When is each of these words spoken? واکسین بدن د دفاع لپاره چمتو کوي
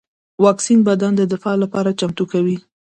واکسین 0.43 0.79
بدن 0.89 1.11
د 1.17 1.21
دفاع 1.33 1.55
لپاره 1.63 1.97
چمتو 1.99 2.23
کوي 2.31 2.57